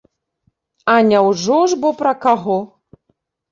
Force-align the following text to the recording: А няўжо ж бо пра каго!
А 0.93 0.95
няўжо 1.09 1.59
ж 1.75 1.79
бо 1.85 1.89
пра 2.01 2.17
каго! 2.27 2.59